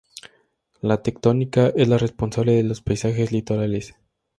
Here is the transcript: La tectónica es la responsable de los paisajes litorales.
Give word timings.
La 0.81 1.03
tectónica 1.03 1.67
es 1.75 1.87
la 1.87 1.99
responsable 1.99 2.53
de 2.53 2.63
los 2.63 2.81
paisajes 2.81 3.31
litorales. 3.31 3.93